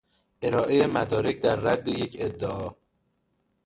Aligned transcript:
ارائهی 0.43 0.85
مدارک 0.85 1.41
در 1.41 1.55
رد 1.55 1.87
یک 1.87 2.17
ادعا 2.19 2.71